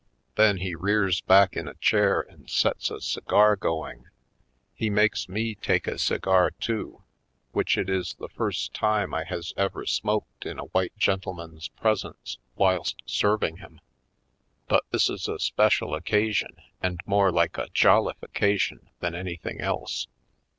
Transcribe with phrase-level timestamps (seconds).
[0.33, 4.05] Then he rears back in a chair and sets a cigar going.
[4.73, 7.03] He makes me take a cigar, too,
[7.51, 9.85] which it is the first time I has Headed Home 255 ever
[10.17, 13.79] smoked in a white gentleman's pres ence whilst serving him.
[14.67, 20.07] But this is a spec ial occasion and more like a jollification than anything else.